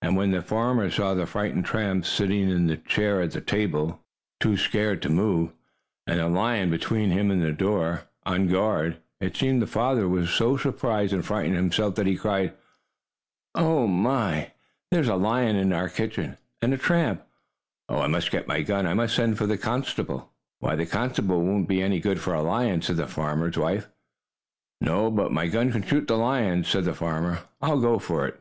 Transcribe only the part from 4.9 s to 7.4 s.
to move, and the lion between him